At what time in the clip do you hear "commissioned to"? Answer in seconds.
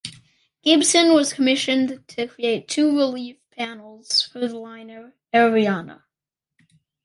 1.33-2.25